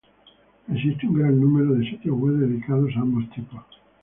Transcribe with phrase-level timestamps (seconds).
[0.73, 3.63] Existen un gran número de sitios web dedicados a ambos tipos.